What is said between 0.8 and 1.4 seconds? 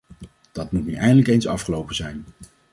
nu eindelijk